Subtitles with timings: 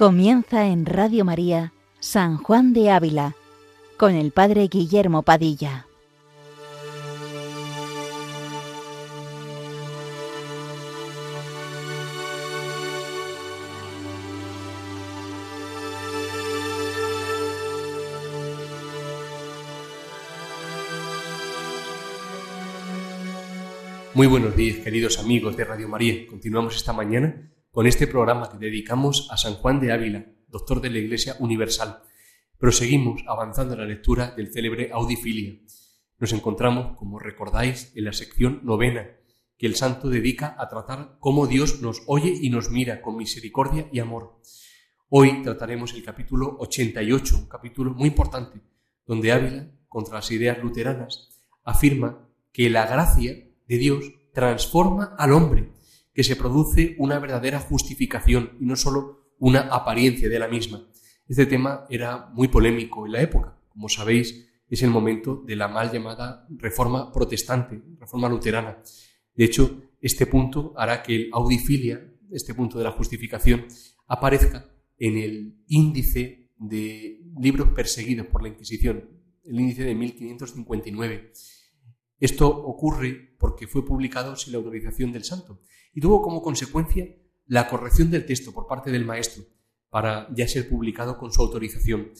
[0.00, 3.36] Comienza en Radio María San Juan de Ávila
[3.98, 5.88] con el Padre Guillermo Padilla.
[24.14, 26.26] Muy buenos días, queridos amigos de Radio María.
[26.26, 30.90] Continuamos esta mañana con este programa que dedicamos a San Juan de Ávila, doctor de
[30.90, 32.02] la Iglesia Universal.
[32.58, 35.54] Proseguimos avanzando en la lectura del célebre Audifilia.
[36.18, 39.06] Nos encontramos, como recordáis, en la sección novena,
[39.56, 43.88] que el santo dedica a tratar cómo Dios nos oye y nos mira con misericordia
[43.92, 44.40] y amor.
[45.08, 48.60] Hoy trataremos el capítulo 88, un capítulo muy importante,
[49.06, 51.28] donde Ávila, contra las ideas luteranas,
[51.62, 53.32] afirma que la gracia
[53.68, 55.72] de Dios transforma al hombre,
[56.12, 60.86] que se produce una verdadera justificación y no solo una apariencia de la misma.
[61.28, 63.56] Este tema era muy polémico en la época.
[63.68, 68.82] Como sabéis, es el momento de la mal llamada reforma protestante, reforma luterana.
[69.34, 73.66] De hecho, este punto hará que el audifilia, este punto de la justificación,
[74.06, 79.08] aparezca en el índice de libros perseguidos por la Inquisición,
[79.44, 81.32] el índice de 1559.
[82.18, 85.60] Esto ocurre porque fue publicado sin la autorización del santo
[85.92, 87.08] y tuvo como consecuencia
[87.46, 89.44] la corrección del texto por parte del maestro
[89.88, 92.12] para ya ser publicado con su autorización.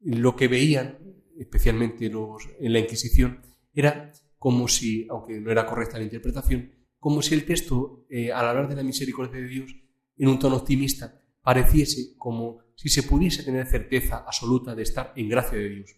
[0.00, 0.98] Lo que veían,
[1.38, 3.40] especialmente los, en la Inquisición,
[3.72, 8.46] era como si, aunque no era correcta la interpretación, como si el texto, eh, al
[8.46, 9.74] hablar de la misericordia de Dios,
[10.16, 15.28] en un tono optimista, pareciese como si se pudiese tener certeza absoluta de estar en
[15.28, 15.94] gracia de Dios.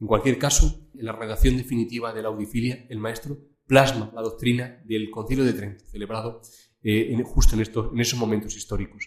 [0.00, 4.82] En cualquier caso, en la redacción definitiva de la audifilia, el maestro plasma la doctrina
[4.84, 6.40] del Concilio de Trento, celebrado
[6.82, 9.06] eh, justo en, estos, en esos momentos históricos.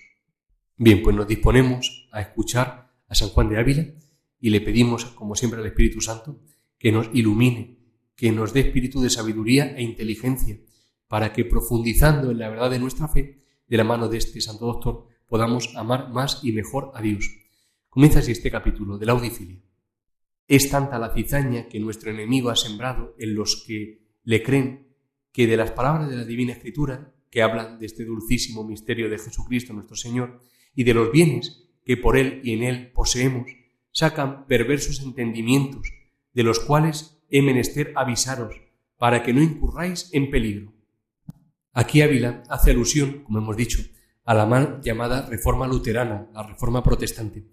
[0.76, 3.86] Bien, pues nos disponemos a escuchar a San Juan de Ávila
[4.40, 6.40] y le pedimos, como siempre, al Espíritu Santo
[6.78, 7.80] que nos ilumine,
[8.16, 10.60] que nos dé espíritu de sabiduría e inteligencia,
[11.08, 14.66] para que profundizando en la verdad de nuestra fe, de la mano de este Santo
[14.66, 17.30] Doctor, podamos amar más y mejor a Dios.
[17.90, 19.62] Comienza así este capítulo de la audifilia.
[20.48, 24.86] Es tanta la cizaña que nuestro enemigo ha sembrado en los que le creen
[25.32, 29.18] que de las palabras de la Divina Escritura, que hablan de este dulcísimo misterio de
[29.18, 30.42] Jesucristo nuestro Señor,
[30.76, 33.50] y de los bienes que por Él y en Él poseemos,
[33.94, 35.94] sacan perversos entendimientos,
[36.34, 38.54] de los cuales he menester avisaros,
[38.98, 40.74] para que no incurráis en peligro.
[41.72, 43.80] Aquí Ávila hace alusión, como hemos dicho,
[44.26, 47.46] a la mal llamada reforma luterana, la reforma protestante.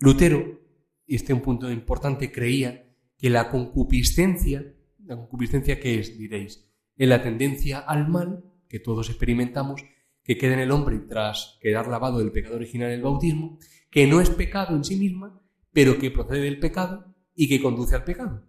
[0.00, 0.60] Lutero
[1.06, 4.74] y este es un punto importante, creía que la concupiscencia,
[5.08, 9.82] la concupiscencia qué es, diréis, es la tendencia al mal que todos experimentamos,
[10.22, 13.58] que queda en el hombre tras quedar lavado del pecado original en el bautismo,
[13.90, 15.40] que no es pecado en sí misma,
[15.72, 18.44] pero que procede del pecado y que conduce al pecado.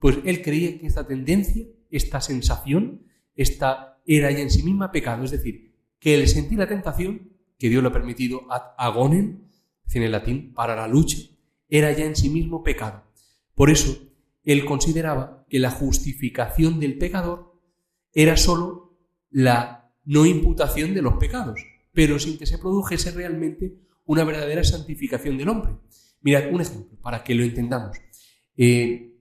[0.00, 5.22] Pues él creía que esta tendencia, esta sensación, esta era ya en sí misma pecado,
[5.22, 9.48] es decir, que el sentir la tentación, que Dios lo ha permitido ad agonen,
[9.94, 11.18] en el latín, para la lucha,
[11.68, 13.04] era ya en sí mismo pecado.
[13.54, 14.08] Por eso,
[14.42, 17.60] él consideraba que la justificación del pecador
[18.14, 18.96] era sólo
[19.28, 21.60] la no imputación de los pecados,
[21.92, 23.76] pero sin que se produjese realmente
[24.06, 25.74] una verdadera santificación del hombre.
[26.22, 27.98] Mirad un ejemplo para que lo entendamos,
[28.56, 29.12] eh,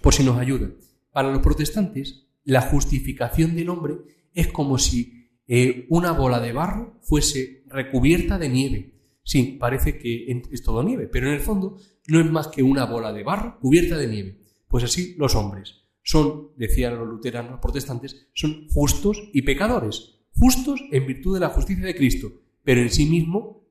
[0.00, 0.70] por si nos ayuda.
[1.12, 3.96] Para los protestantes, la justificación del hombre
[4.32, 10.24] es como si eh, una bola de barro fuese recubierta de nieve Sí, parece que
[10.52, 11.76] es todo nieve, pero en el fondo
[12.06, 14.38] no es más que una bola de barro cubierta de nieve.
[14.76, 20.18] Pues así los hombres son, decían los luteranos protestantes, son justos y pecadores.
[20.34, 22.30] Justos en virtud de la justicia de Cristo,
[22.62, 23.64] pero en sí mismo,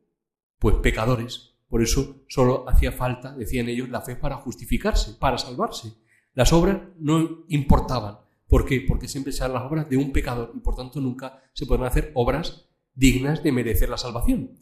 [0.58, 1.60] pues pecadores.
[1.68, 5.94] Por eso solo hacía falta, decían ellos, la fe para justificarse, para salvarse.
[6.34, 8.18] Las obras no importaban.
[8.48, 8.82] ¿Por qué?
[8.82, 12.14] Porque siempre serán las obras de un pecador y por tanto nunca se pueden hacer
[12.16, 14.60] obras dignas de merecer la salvación.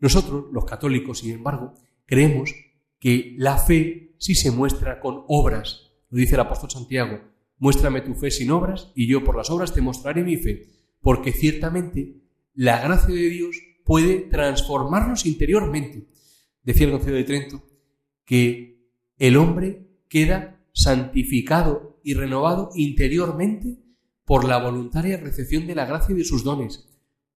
[0.00, 1.72] Nosotros, los católicos, sin embargo,
[2.04, 2.52] creemos
[3.04, 5.90] que la fe sí se muestra con obras.
[6.08, 7.20] Lo dice el apóstol Santiago,
[7.58, 10.70] muéstrame tu fe sin obras y yo por las obras te mostraré mi fe,
[11.02, 12.22] porque ciertamente
[12.54, 16.08] la gracia de Dios puede transformarnos interiormente.
[16.62, 17.62] Decía el Concilio de Trento
[18.24, 23.80] que el hombre queda santificado y renovado interiormente
[24.24, 26.88] por la voluntaria recepción de la gracia y de sus dones,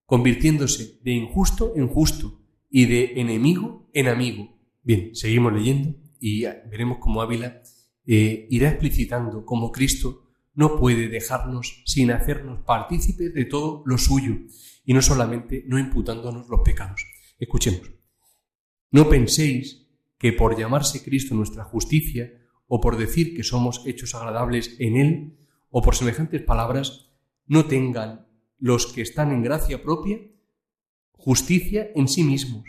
[0.06, 2.41] convirtiéndose de injusto en justo,
[2.71, 4.58] y de enemigo en amigo.
[4.88, 7.61] Bien, seguimos leyendo y veremos cómo Ávila
[8.06, 14.38] eh, irá explicitando cómo Cristo no puede dejarnos sin hacernos partícipes de todo lo suyo
[14.87, 17.05] y no solamente no imputándonos los pecados.
[17.38, 17.82] Escuchemos.
[18.90, 22.32] No penséis que por llamarse Cristo nuestra justicia,
[22.67, 25.38] o por decir que somos hechos agradables en Él,
[25.69, 27.11] o por semejantes palabras,
[27.46, 28.26] no tengan
[28.58, 30.19] los que están en gracia propia
[31.12, 32.64] justicia en sí mismos,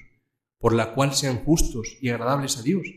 [0.60, 2.88] por la cual sean justos y agradables a Dios,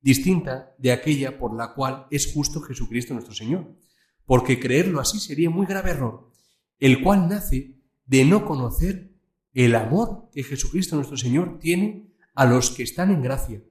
[0.00, 3.76] distinta de aquella por la cual es justo Jesucristo nuestro Señor,
[4.24, 6.32] porque creerlo así sería muy grave error,
[6.78, 7.76] el cual nace
[8.06, 9.12] de no conocer
[9.52, 13.62] el amor que Jesucristo nuestro Señor tiene a los que están en gracia,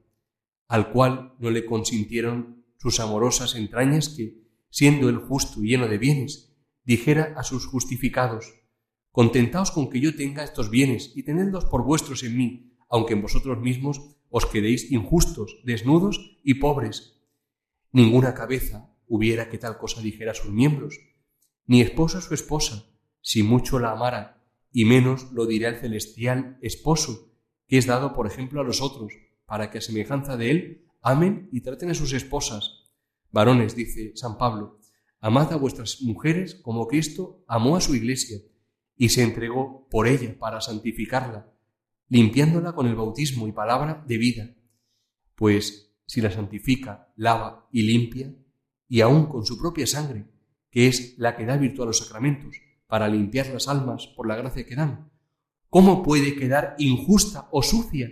[0.67, 5.97] al cual no le consintieron sus amorosas entrañas que, siendo el justo y lleno de
[5.97, 6.53] bienes,
[6.83, 8.53] dijera a sus justificados,
[9.11, 13.21] Contentaos con que yo tenga estos bienes y tenedlos por vuestros en mí, aunque en
[13.21, 17.21] vosotros mismos os quedéis injustos, desnudos y pobres.
[17.91, 20.99] Ninguna cabeza hubiera que tal cosa dijera a sus miembros,
[21.65, 22.85] ni esposa a su esposa,
[23.21, 27.33] si mucho la amara, y menos lo dirá el celestial esposo,
[27.67, 29.13] que es dado, por ejemplo, a los otros,
[29.45, 32.91] para que a semejanza de él amen y traten a sus esposas.
[33.31, 34.79] Varones, dice San Pablo,
[35.19, 38.39] amad a vuestras mujeres como Cristo amó a su iglesia
[38.95, 41.51] y se entregó por ella para santificarla,
[42.09, 44.55] limpiándola con el bautismo y palabra de vida.
[45.35, 48.33] Pues si la santifica, lava y limpia,
[48.87, 50.25] y aun con su propia sangre,
[50.69, 52.55] que es la que da virtud a los sacramentos,
[52.87, 55.11] para limpiar las almas por la gracia que dan,
[55.69, 58.09] ¿cómo puede quedar injusta o sucia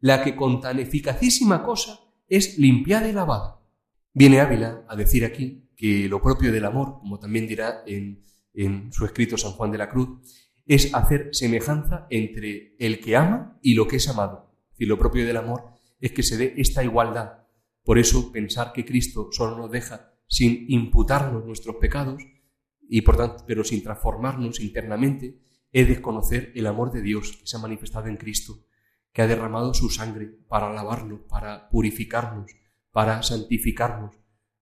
[0.00, 3.60] la que con tan eficacísima cosa es limpiada y lavada.
[4.12, 8.24] Viene Ávila a decir aquí que lo propio del amor, como también dirá en,
[8.90, 13.74] su escrito San Juan de la Cruz, es hacer semejanza entre el que ama y
[13.74, 14.54] lo que es amado.
[14.76, 15.64] Y lo propio del amor
[15.98, 17.46] es que se dé esta igualdad.
[17.82, 22.22] Por eso pensar que Cristo solo nos deja sin imputarnos nuestros pecados
[22.86, 25.40] y por tanto, pero sin transformarnos internamente,
[25.72, 28.64] es desconocer el amor de Dios que se ha manifestado en Cristo
[29.12, 32.52] que ha derramado su sangre para lavarnos, para purificarnos,
[32.92, 34.14] para santificarnos,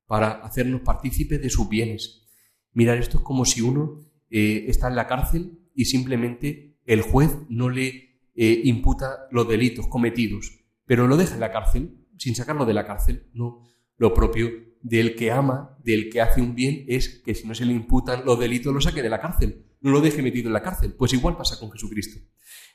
[0.07, 2.27] para hacernos partícipes de sus bienes.
[2.73, 4.01] Mirar esto es como si uno
[4.31, 9.87] eh, está en la cárcel y simplemente el juez no le eh, imputa los delitos
[9.87, 13.29] cometidos, pero lo deja en la cárcel, sin sacarlo de la cárcel.
[13.33, 13.63] No,
[13.97, 14.51] lo propio
[14.83, 18.25] del que ama, del que hace un bien, es que si no se le imputan
[18.25, 20.95] los delitos lo saque de la cárcel, no lo deje metido en la cárcel.
[20.95, 22.21] Pues igual pasa con Jesucristo.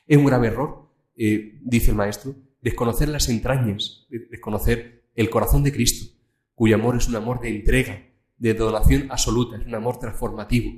[0.06, 5.72] Es un grave error eh, dice el maestro, desconocer las entrañas, desconocer el corazón de
[5.72, 6.16] Cristo,
[6.54, 8.08] cuyo amor es un amor de entrega,
[8.38, 10.72] de donación absoluta, es un amor transformativo.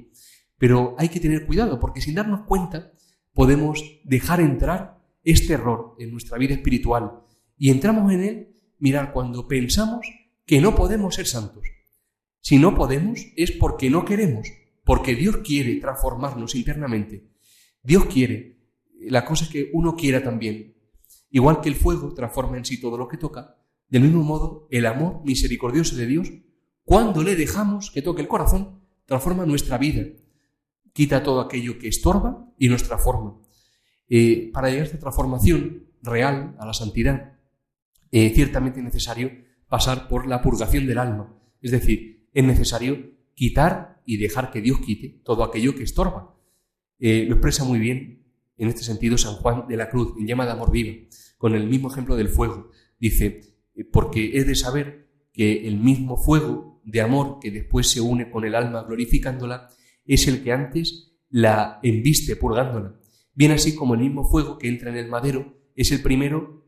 [0.58, 2.92] Pero hay que tener cuidado porque sin darnos cuenta
[3.32, 7.20] podemos dejar entrar este error en nuestra vida espiritual
[7.56, 10.06] y entramos en él, mirar, cuando pensamos
[10.46, 11.64] que no podemos ser santos.
[12.40, 14.48] Si no podemos es porque no queremos,
[14.84, 17.30] porque Dios quiere transformarnos internamente.
[17.82, 18.54] Dios quiere
[19.08, 20.74] la cosa es que uno quiera también.
[21.30, 23.56] Igual que el fuego transforma en sí todo lo que toca,
[23.88, 26.32] del mismo modo el amor misericordioso de Dios,
[26.84, 30.06] cuando le dejamos que toque el corazón, transforma nuestra vida,
[30.94, 33.36] quita todo aquello que estorba y nos transforma.
[34.08, 37.34] Eh, para llegar a esta transformación real, a la santidad,
[38.10, 39.30] eh, ciertamente es necesario
[39.68, 41.36] pasar por la purgación del alma.
[41.60, 46.36] Es decir, es necesario quitar y dejar que Dios quite todo aquello que estorba.
[46.98, 48.24] Eh, lo expresa muy bien
[48.56, 50.94] en este sentido San Juan de la Cruz, en llama de amor viva,
[51.38, 52.70] con el mismo ejemplo del fuego.
[52.98, 53.40] Dice,
[53.74, 58.30] eh, porque es de saber que el mismo fuego de amor que después se une
[58.30, 59.70] con el alma glorificándola,
[60.06, 62.98] es el que antes la embiste purgándola.
[63.34, 66.66] Bien así como el mismo fuego que entra en el madero es el primero,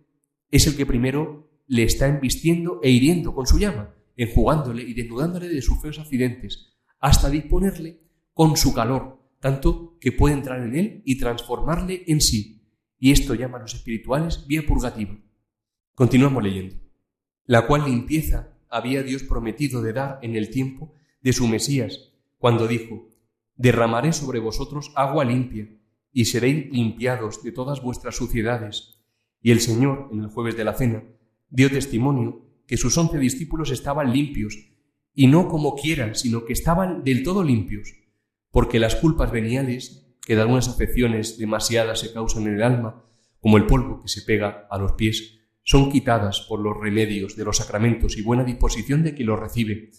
[0.50, 5.48] es el que primero le está embistiendo e hiriendo con su llama, enjugándole y desnudándole
[5.48, 8.00] de sus feos accidentes, hasta disponerle
[8.32, 12.62] con su calor tanto que puede entrar en él y transformarle en sí.
[12.98, 15.16] Y esto llaman los espirituales vía purgativa.
[15.94, 16.76] Continuamos leyendo.
[17.44, 22.66] La cual limpieza había Dios prometido de dar en el tiempo de su Mesías, cuando
[22.66, 23.08] dijo,
[23.56, 25.68] Derramaré sobre vosotros agua limpia,
[26.12, 29.00] y seréis limpiados de todas vuestras suciedades.
[29.42, 31.02] Y el Señor, en el jueves de la cena,
[31.50, 34.56] dio testimonio que sus once discípulos estaban limpios,
[35.14, 37.94] y no como quieran, sino que estaban del todo limpios
[38.56, 43.04] porque las culpas veniales, que de algunas afecciones demasiadas se causan en el alma,
[43.38, 47.44] como el polvo que se pega a los pies, son quitadas por los remedios de
[47.44, 49.90] los sacramentos y buena disposición de quien los recibe,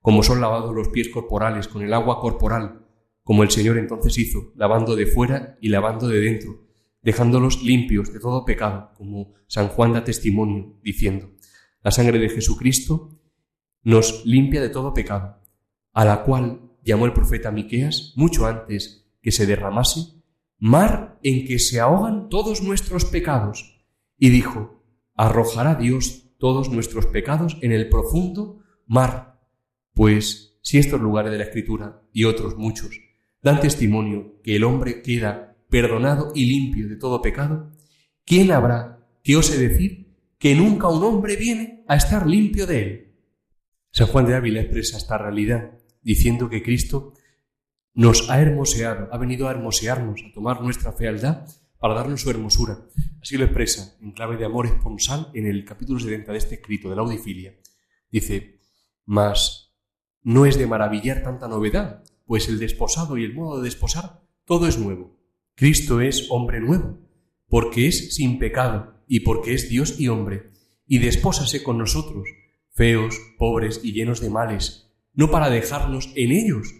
[0.00, 2.85] como son lavados los pies corporales con el agua corporal,
[3.26, 6.64] como el Señor entonces hizo, lavando de fuera y lavando de dentro,
[7.02, 11.32] dejándolos limpios de todo pecado, como San Juan da testimonio, diciendo,
[11.82, 13.18] la sangre de Jesucristo
[13.82, 15.42] nos limpia de todo pecado,
[15.92, 20.22] a la cual llamó el profeta Miqueas mucho antes que se derramase,
[20.60, 23.84] mar en que se ahogan todos nuestros pecados,
[24.16, 24.84] y dijo,
[25.16, 29.42] arrojará Dios todos nuestros pecados en el profundo mar.
[29.94, 33.00] Pues si estos lugares de la Escritura y otros muchos
[33.42, 37.72] dan testimonio que el hombre queda perdonado y limpio de todo pecado,
[38.24, 43.14] ¿quién habrá que ose decir que nunca un hombre viene a estar limpio de él?
[43.90, 47.14] San Juan de Ávila expresa esta realidad diciendo que Cristo
[47.94, 51.46] nos ha hermoseado, ha venido a hermosearnos, a tomar nuestra fealdad
[51.78, 52.78] para darnos su hermosura.
[53.22, 56.90] Así lo expresa en clave de amor esponsal en el capítulo 70 de este escrito
[56.90, 57.56] de la Audifilia.
[58.10, 58.60] Dice,
[59.04, 59.74] mas
[60.22, 64.66] no es de maravillar tanta novedad, pues el desposado y el modo de desposar, todo
[64.66, 65.16] es nuevo.
[65.54, 66.98] Cristo es hombre nuevo,
[67.48, 70.50] porque es sin pecado y porque es Dios y hombre,
[70.86, 72.28] y despósase con nosotros,
[72.70, 76.74] feos, pobres y llenos de males, no para dejarnos en ellos,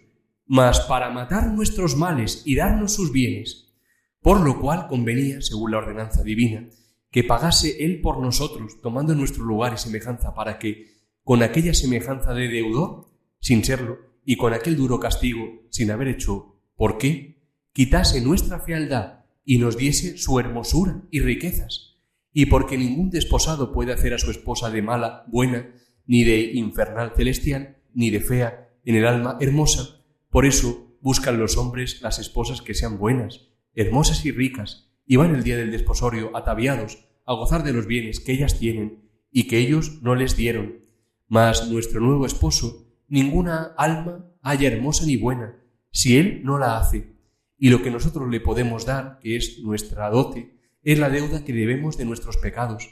[0.45, 3.73] mas para matar nuestros males y darnos sus bienes,
[4.21, 6.69] por lo cual convenía, según la ordenanza divina,
[7.11, 12.35] que pagase Él por nosotros, tomando nuestro lugar y semejanza, para que, con aquella semejanza
[12.35, 13.09] de deudor,
[13.41, 17.41] sin serlo, y con aquel duro castigo, sin haber hecho por qué,
[17.73, 21.97] quitase nuestra fealdad y nos diese su hermosura y riquezas,
[22.33, 25.71] y porque ningún desposado puede hacer a su esposa de mala, buena,
[26.07, 31.57] ni de infernal celestial, ni de fea en el alma hermosa, por eso buscan los
[31.57, 36.37] hombres las esposas que sean buenas, hermosas y ricas, y van el día del desposorio
[36.37, 40.81] ataviados a gozar de los bienes que ellas tienen y que ellos no les dieron.
[41.29, 45.57] Mas nuestro nuevo esposo, ninguna alma haya hermosa ni buena,
[45.91, 47.17] si él no la hace.
[47.59, 51.53] Y lo que nosotros le podemos dar, que es nuestra dote, es la deuda que
[51.53, 52.89] debemos de nuestros pecados.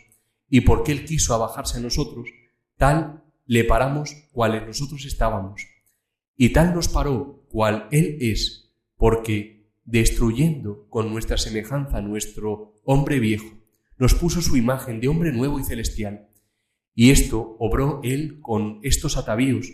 [0.49, 2.29] Y porque él quiso abajarse a nosotros,
[2.77, 5.67] tal le paramos cuales nosotros estábamos
[6.37, 13.47] y tal nos paró cual Él es, porque, destruyendo con nuestra semejanza nuestro hombre viejo,
[13.99, 16.29] nos puso su imagen de hombre nuevo y celestial.
[16.95, 19.69] Y esto obró Él con estos atavíos,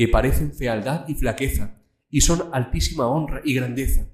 [0.00, 1.78] que parecen fealdad y flaqueza,
[2.08, 4.08] y son altísima honra y grandeza,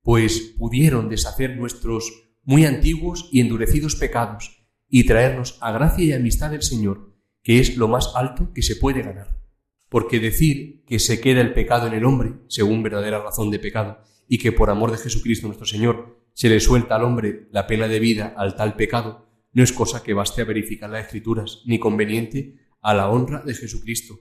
[0.00, 6.52] pues pudieron deshacer nuestros muy antiguos y endurecidos pecados, y traernos a gracia y amistad
[6.52, 9.36] del Señor, que es lo más alto que se puede ganar.
[9.88, 13.98] Porque decir que se queda el pecado en el hombre, según verdadera razón de pecado,
[14.28, 17.88] y que por amor de Jesucristo nuestro Señor se le suelta al hombre la pena
[17.88, 21.80] de vida al tal pecado, no es cosa que baste a verificar las Escrituras, ni
[21.80, 24.20] conveniente a la honra de Jesucristo,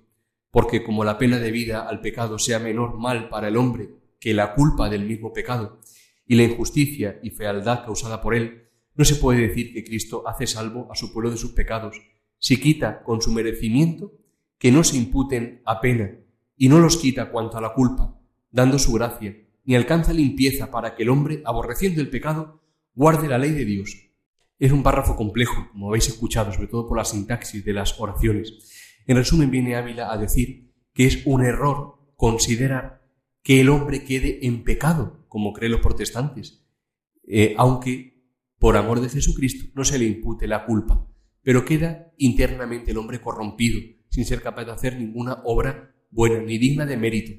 [0.51, 3.89] porque como la pena de vida al pecado sea menor mal para el hombre
[4.19, 5.79] que la culpa del mismo pecado,
[6.27, 10.47] y la injusticia y fealdad causada por él, no se puede decir que Cristo hace
[10.47, 11.97] salvo a su pueblo de sus pecados,
[12.37, 14.13] si quita con su merecimiento
[14.57, 16.17] que no se imputen a pena,
[16.55, 18.17] y no los quita cuanto a la culpa,
[18.51, 22.61] dando su gracia, ni alcanza limpieza para que el hombre, aborreciendo el pecado,
[22.93, 24.11] guarde la ley de Dios.
[24.59, 28.90] Es un párrafo complejo, como habéis escuchado, sobre todo por la sintaxis de las oraciones.
[29.11, 33.05] En resumen, viene Ávila a decir que es un error considerar
[33.43, 36.65] que el hombre quede en pecado, como creen los protestantes,
[37.27, 38.23] eh, aunque
[38.57, 41.09] por amor de Jesucristo no se le impute la culpa,
[41.41, 46.57] pero queda internamente el hombre corrompido, sin ser capaz de hacer ninguna obra buena ni
[46.57, 47.33] digna de mérito.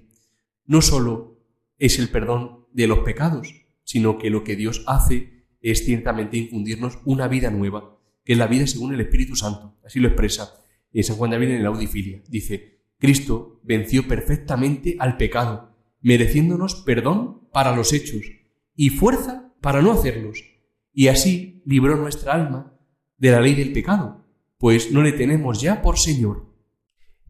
[0.66, 1.40] No sólo
[1.78, 6.98] es el perdón de los pecados, sino que lo que Dios hace es ciertamente infundirnos
[7.06, 9.78] una vida nueva, que es la vida según el Espíritu Santo.
[9.82, 10.61] Así lo expresa
[11.00, 12.22] San Juan de en la Audifilia.
[12.28, 18.22] Dice, Cristo venció perfectamente al pecado, mereciéndonos perdón para los hechos
[18.74, 20.44] y fuerza para no hacerlos,
[20.92, 22.78] y así libró nuestra alma
[23.16, 24.26] de la ley del pecado,
[24.58, 26.52] pues no le tenemos ya por Señor,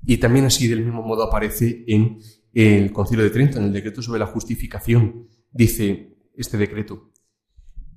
[0.04, 2.18] y también así del mismo modo aparece en
[2.52, 5.28] el Concilio de Trento, en el decreto sobre la justificación.
[5.50, 7.12] Dice este decreto,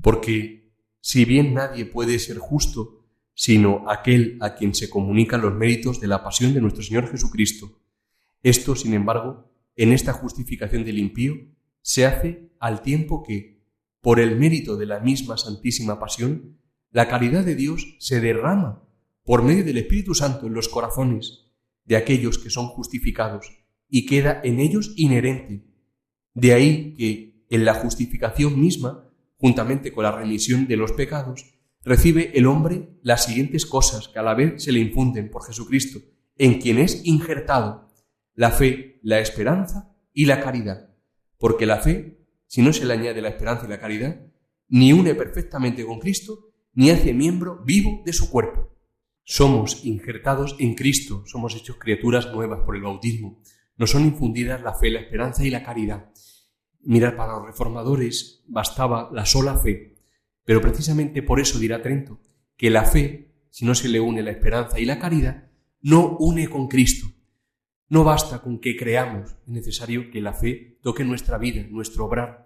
[0.01, 3.04] porque si bien nadie puede ser justo,
[3.35, 7.79] sino aquel a quien se comunican los méritos de la pasión de nuestro Señor Jesucristo.
[8.41, 11.35] Esto, sin embargo, en esta justificación del impío,
[11.81, 13.61] se hace al tiempo que,
[14.01, 16.57] por el mérito de la misma Santísima Pasión,
[16.91, 18.83] la caridad de Dios se derrama
[19.23, 21.51] por medio del Espíritu Santo en los corazones
[21.83, 23.51] de aquellos que son justificados
[23.89, 25.65] y queda en ellos inherente.
[26.33, 31.54] De ahí que en la justificación misma, juntamente con la remisión de los pecados,
[31.85, 35.99] recibe el hombre las siguientes cosas que a la vez se le infunden por Jesucristo,
[36.35, 37.93] en quien es injertado
[38.33, 40.89] la fe, la esperanza y la caridad.
[41.37, 44.19] Porque la fe, si no se le añade la esperanza y la caridad,
[44.67, 48.75] ni une perfectamente con Cristo, ni hace miembro vivo de su cuerpo.
[49.23, 53.41] Somos injertados en Cristo, somos hechos criaturas nuevas por el bautismo.
[53.77, 56.11] Nos son infundidas la fe, la esperanza y la caridad.
[56.81, 59.94] Mirad, para los reformadores bastaba la sola fe,
[60.45, 62.21] pero precisamente por eso dirá Trento,
[62.55, 65.49] que la fe si no se le une la esperanza y la caridad,
[65.81, 67.07] no une con Cristo.
[67.87, 72.45] No basta con que creamos, es necesario que la fe toque nuestra vida, nuestro obrar.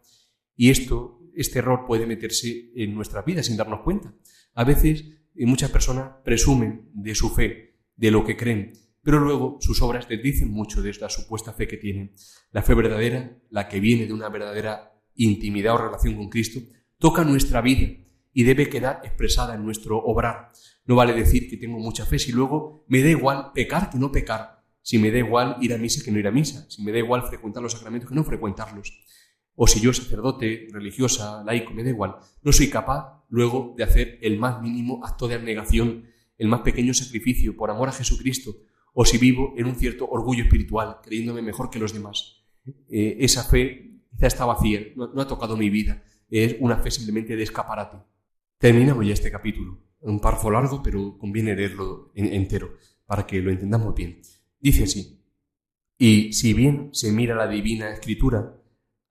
[0.56, 4.13] Y esto, este error puede meterse en nuestra vida sin darnos cuenta.
[4.53, 5.03] A veces
[5.34, 10.08] eh, muchas personas presumen de su fe, de lo que creen, pero luego sus obras
[10.12, 12.13] les dicen mucho de esta supuesta fe que tienen.
[12.51, 16.60] La fe verdadera, la que viene de una verdadera intimidad o relación con Cristo,
[17.00, 17.88] toca nuestra vida
[18.34, 20.51] y debe quedar expresada en nuestro obrar.
[20.86, 24.12] No vale decir que tengo mucha fe si luego me da igual pecar que no
[24.12, 26.91] pecar, si me da igual ir a misa que no ir a misa, si me
[26.91, 29.03] da igual frecuentar los sacramentos que no frecuentarlos,
[29.56, 34.20] o si yo sacerdote, religiosa, laico, me da igual, no soy capaz luego de hacer
[34.22, 36.06] el más mínimo acto de abnegación,
[36.38, 38.56] el más pequeño sacrificio por amor a Jesucristo,
[38.94, 42.44] o si vivo en un cierto orgullo espiritual, creyéndome mejor que los demás.
[42.89, 47.36] Eh, esa fe quizá está vacía, no, ha tocado mi vida, es una fe simplemente
[47.36, 47.98] de escaparate.
[48.57, 53.95] Terminamos ya este capítulo, un párrafo largo, pero conviene leerlo entero para que lo entendamos
[53.95, 54.21] bien.
[54.59, 55.19] Dice así,
[55.98, 58.55] y si bien se mira la divina escritura,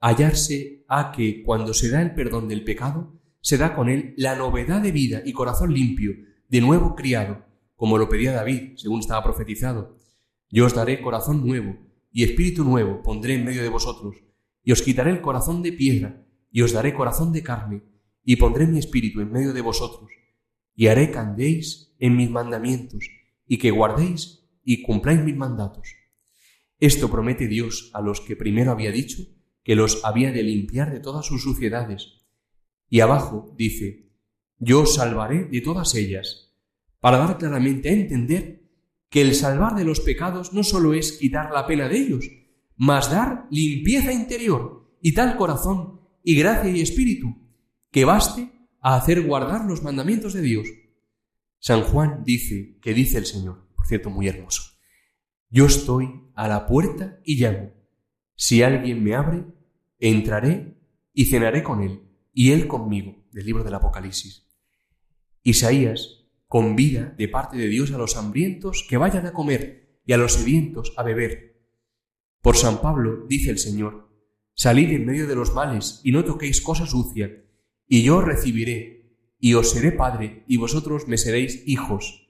[0.01, 4.37] hallarse a que cuando se da el perdón del pecado, se da con él la
[4.37, 6.13] novedad de vida y corazón limpio,
[6.49, 7.45] de nuevo criado,
[7.77, 9.97] como lo pedía David, según estaba profetizado.
[10.51, 11.77] Yo os daré corazón nuevo,
[12.11, 14.17] y espíritu nuevo pondré en medio de vosotros,
[14.63, 17.83] y os quitaré el corazón de piedra, y os daré corazón de carne,
[18.25, 20.11] y pondré mi espíritu en medio de vosotros,
[20.75, 23.09] y haré que andéis en mis mandamientos,
[23.47, 25.95] y que guardéis y cumpláis mis mandatos.
[26.79, 29.23] Esto promete Dios a los que primero había dicho
[29.65, 32.25] que los había de limpiar de todas sus suciedades.
[32.89, 34.13] Y abajo dice,
[34.59, 36.55] yo os salvaré de todas ellas,
[37.01, 38.63] para dar claramente a entender
[39.11, 42.31] que el salvar de los pecados no solo es quitar la pena de ellos,
[42.77, 47.37] mas dar limpieza interior y tal corazón y gracia y espíritu
[47.91, 50.69] que baste a hacer guardar los mandamientos de Dios.
[51.59, 54.63] San Juan dice que dice el Señor, por cierto, muy hermoso,
[55.51, 57.73] yo estoy a la puerta y llamo.
[58.37, 59.45] Si alguien me abre,
[59.99, 60.79] entraré
[61.13, 62.03] y cenaré con él
[62.33, 64.47] y él conmigo, del libro del Apocalipsis.
[65.43, 70.17] Isaías convida de parte de Dios a los hambrientos que vayan a comer y a
[70.17, 71.61] los sedientos a beber.
[72.41, 74.08] Por San Pablo dice el Señor,
[74.59, 77.45] salid en medio de los males y no toquéis cosa sucia,
[77.87, 82.29] y yo recibiré, y os seré padre, y vosotros me seréis hijos.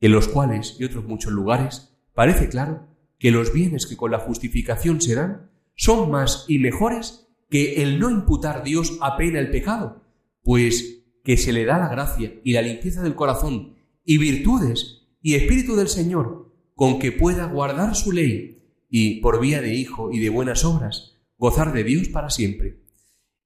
[0.00, 4.18] En los cuales y otros muchos lugares parece claro que los bienes que con la
[4.18, 9.50] justificación se dan son más y mejores que el no imputar Dios a pena el
[9.50, 10.02] pecado,
[10.42, 15.34] pues que se le da la gracia y la limpieza del corazón y virtudes y
[15.34, 20.20] espíritu del Señor con que pueda guardar su ley y, por vía de Hijo y
[20.20, 22.82] de buenas obras, gozar de Dios para siempre.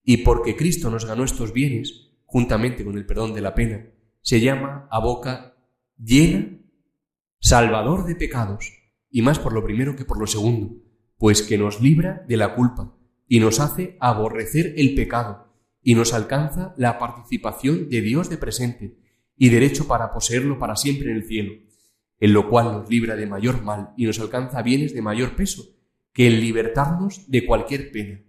[0.02, 3.86] Y porque Cristo nos ganó estos bienes, juntamente con el perdón de la pena,
[4.22, 5.56] se llama a boca
[5.96, 6.58] llena
[7.40, 8.72] Salvador de pecados,
[9.10, 10.76] y más por lo primero que por lo segundo,
[11.16, 12.94] pues que nos libra de la culpa
[13.26, 18.98] y nos hace aborrecer el pecado y nos alcanza la participación de Dios de presente
[19.36, 21.54] y derecho para poseerlo para siempre en el cielo,
[22.18, 25.79] en lo cual nos libra de mayor mal y nos alcanza bienes de mayor peso
[26.12, 28.22] que el libertarnos de cualquier pena.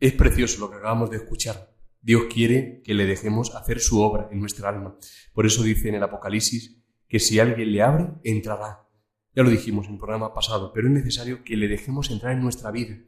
[0.00, 1.74] Es precioso lo que acabamos de escuchar.
[2.00, 4.98] Dios quiere que le dejemos hacer su obra en nuestra alma.
[5.32, 8.88] Por eso dice en el Apocalipsis que si alguien le abre, entrará.
[9.34, 12.42] Ya lo dijimos en el programa pasado, pero es necesario que le dejemos entrar en
[12.42, 12.98] nuestra vida.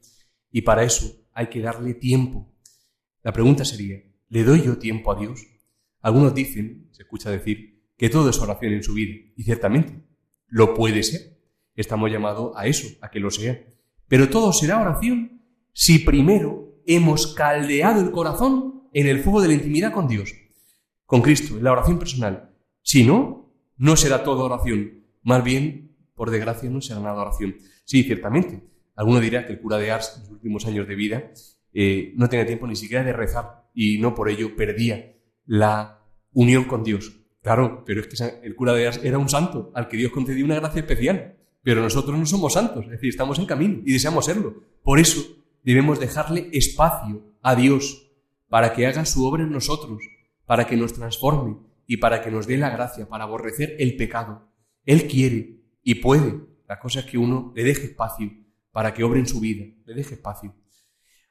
[0.51, 2.57] Y para eso hay que darle tiempo,
[3.27, 5.45] la pregunta sería, ¿le doy yo tiempo a Dios?
[6.01, 10.01] Algunos dicen, se escucha decir, que todo es oración en su vida, y ciertamente,
[10.47, 11.36] lo puede ser.
[11.77, 13.65] Estamos llamados a eso, a que lo sea.
[14.09, 19.55] Pero todo será oración si primero hemos caldeado el corazón en el fuego de la
[19.55, 20.35] intimidad con Dios,
[21.05, 22.51] con Cristo, en la oración personal.
[22.83, 25.05] Si no, no será toda oración.
[25.23, 27.57] Más bien, por desgracia, no será nada oración.
[27.85, 28.63] Sí, ciertamente.
[28.95, 31.31] Alguno dirá que el cura de Ars, en sus últimos años de vida,
[31.75, 36.65] eh, no tenía tiempo ni siquiera de rezar y no por ello perdía la unión
[36.65, 37.21] con Dios.
[37.43, 40.45] Claro, pero es que el cura de Ars era un santo al que Dios concedió
[40.45, 41.36] una gracia especial.
[41.67, 44.63] Pero nosotros no somos santos, es decir, estamos en camino y deseamos serlo.
[44.85, 45.21] Por eso
[45.65, 48.09] debemos dejarle espacio a Dios
[48.49, 50.01] para que haga su obra en nosotros,
[50.45, 51.57] para que nos transforme
[51.89, 54.49] y para que nos dé la gracia para aborrecer el pecado.
[54.85, 56.39] Él quiere y puede.
[56.69, 58.31] La cosa es que uno le deje espacio
[58.71, 60.55] para que obre en su vida, le deje espacio.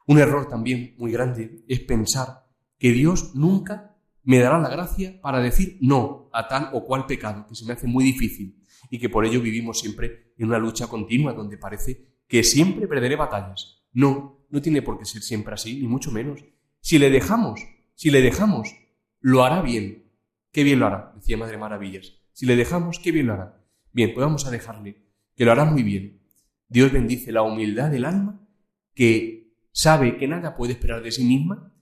[0.06, 2.46] Un error también muy grande es pensar
[2.78, 7.48] que Dios nunca me dará la gracia para decir no a tal o cual pecado,
[7.48, 10.88] que se me hace muy difícil y que por ello vivimos siempre en una lucha
[10.88, 13.84] continua donde parece que siempre perderé batallas.
[13.94, 16.44] No, no tiene por qué ser siempre así, ni mucho menos.
[16.82, 17.62] Si le dejamos,
[17.96, 18.76] si le dejamos,
[19.20, 20.12] lo hará bien.
[20.52, 22.14] qué bien lo hará, decía Madre Maravillas.
[22.32, 23.66] Si le dejamos, qué bien lo hará.
[23.92, 25.04] Bien, pues vamos a dejarle,
[25.36, 26.22] que lo hará muy bien.
[26.68, 28.46] Dios bendice la humildad del alma,
[28.94, 31.74] que sabe que nada puede esperar de sí misma,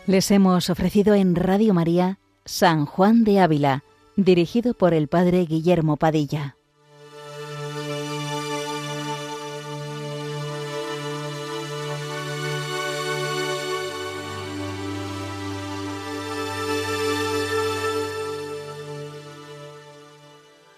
[0.06, 3.84] Les hemos ofrecido en Radio María San Juan de Ávila,
[4.16, 6.56] dirigido por el Padre Guillermo Padilla.